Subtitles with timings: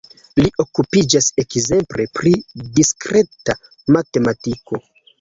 [0.37, 2.33] Li okupiĝas ekzemple pri
[2.81, 3.59] diskreta
[3.99, 4.87] matematiko.